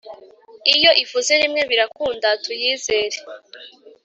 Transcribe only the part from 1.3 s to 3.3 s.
rimwe birakunda tuyizere